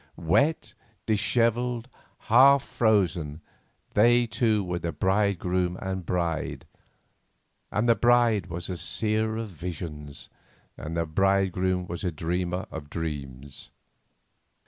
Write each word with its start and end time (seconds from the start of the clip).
Wet, 0.17 0.73
dishevelled, 1.05 1.87
half 2.21 2.63
frozen, 2.63 3.39
they 3.93 4.25
two 4.25 4.63
were 4.63 4.79
the 4.79 4.91
bride 4.91 5.37
groom 5.37 5.77
and 5.79 5.99
the 5.99 6.05
bride, 6.05 6.65
and 7.71 7.87
the 7.87 7.93
bride 7.93 8.47
was 8.47 8.67
a 8.67 8.77
seer 8.77 9.37
of 9.37 9.49
visions, 9.49 10.27
and 10.75 10.97
the 10.97 11.05
bridegroom 11.05 11.85
was 11.85 12.03
a 12.03 12.11
dreamer 12.11 12.65
of 12.71 12.89
dreams. 12.89 13.69